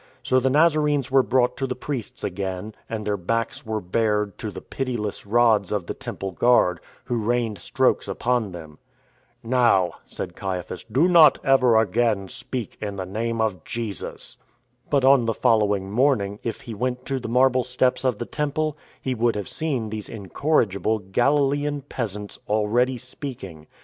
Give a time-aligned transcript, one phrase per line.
[0.23, 4.49] So the Nazarenes were brought to the priests again, and their backs were bared to
[4.49, 8.79] the pitiless rods of the Temple Guard, who rained strokes upon them."
[9.43, 14.39] Now," said Caiaphas," do not ever again speak in the name of Jesus."
[14.89, 18.75] But on the following morning, if he went to the marble steps of the Temple,
[18.99, 23.67] he would have seen these incorrigible Galilean peasants already speaking.